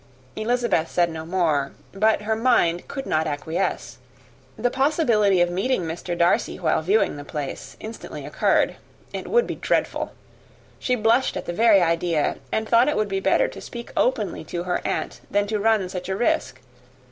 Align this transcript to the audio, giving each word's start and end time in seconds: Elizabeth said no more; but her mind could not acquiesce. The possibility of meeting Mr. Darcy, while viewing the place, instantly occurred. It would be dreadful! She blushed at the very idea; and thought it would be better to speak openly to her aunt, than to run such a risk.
Elizabeth 0.35 0.89
said 0.89 1.11
no 1.11 1.27
more; 1.27 1.73
but 1.91 2.23
her 2.23 2.35
mind 2.35 2.87
could 2.87 3.05
not 3.05 3.27
acquiesce. 3.27 3.99
The 4.57 4.71
possibility 4.71 5.41
of 5.41 5.51
meeting 5.51 5.83
Mr. 5.83 6.17
Darcy, 6.17 6.57
while 6.57 6.81
viewing 6.81 7.17
the 7.17 7.23
place, 7.23 7.77
instantly 7.79 8.25
occurred. 8.25 8.77
It 9.13 9.27
would 9.27 9.45
be 9.45 9.53
dreadful! 9.53 10.13
She 10.79 10.95
blushed 10.95 11.37
at 11.37 11.45
the 11.45 11.53
very 11.53 11.83
idea; 11.83 12.37
and 12.51 12.67
thought 12.67 12.89
it 12.89 12.97
would 12.97 13.09
be 13.09 13.19
better 13.19 13.47
to 13.49 13.61
speak 13.61 13.91
openly 13.95 14.43
to 14.45 14.63
her 14.63 14.81
aunt, 14.83 15.21
than 15.29 15.45
to 15.45 15.59
run 15.59 15.87
such 15.87 16.09
a 16.09 16.15
risk. 16.17 16.59